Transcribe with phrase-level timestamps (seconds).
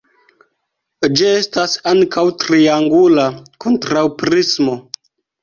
[1.19, 3.27] Ĝi estas ankaŭ triangula
[3.67, 4.77] kontraŭprismo.